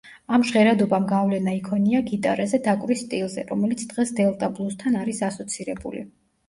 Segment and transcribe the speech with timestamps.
[0.35, 6.09] ამ ჟღერადობამ გავლენა იქონია გიტარაზე დაკვრის სტილზე, რომელიც დღეს დელტა ბლუზთან არის ასოცირებული.